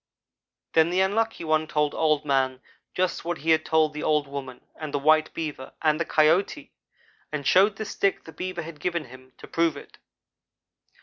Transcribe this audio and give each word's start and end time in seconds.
"Then 0.73 0.89
the 0.89 0.99
Unlucky 1.01 1.43
one 1.43 1.67
told 1.67 1.93
Old 1.93 2.25
man 2.25 2.59
just 2.95 3.23
what 3.23 3.37
he 3.37 3.51
had 3.51 3.63
told 3.63 3.93
the 3.93 4.01
old 4.01 4.27
woman 4.27 4.65
and 4.75 4.91
the 4.91 4.97
white 4.97 5.31
Beaver 5.35 5.73
and 5.79 5.99
the 5.99 6.05
Coyote, 6.05 6.71
and 7.31 7.45
showed 7.45 7.75
the 7.75 7.85
stick 7.85 8.23
the 8.23 8.31
Beaver 8.31 8.63
had 8.63 8.79
given 8.79 9.05
him, 9.05 9.33
to 9.37 9.45
prove 9.45 9.77
it. 9.77 9.99